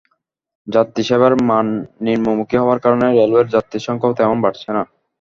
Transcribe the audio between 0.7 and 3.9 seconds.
যাত্রীসেবার মান নিম্নমুখী হওয়ার কারণে রেলওয়ের যাত্রীর